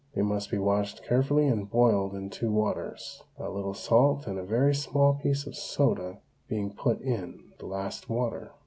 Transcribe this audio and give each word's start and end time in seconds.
They 0.15 0.23
must 0.23 0.49
be 0.49 0.57
washed 0.57 1.03
carefully 1.03 1.45
and 1.47 1.69
boiled 1.69 2.15
in 2.15 2.31
two 2.31 2.49
waters, 2.49 3.21
a 3.37 3.49
little 3.51 3.75
salt 3.75 4.25
and 4.25 4.39
a 4.39 4.43
very 4.43 4.73
small 4.73 5.13
piece 5.13 5.45
of 5.45 5.55
soda 5.55 6.17
being 6.47 6.73
put 6.73 6.99
in 7.01 7.51
the 7.59 7.67
last 7.67 8.09
water. 8.09 8.51